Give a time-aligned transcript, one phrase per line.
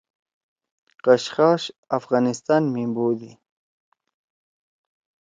[1.03, 1.63] قشقاش
[1.97, 3.31] افغانستان می بودی۔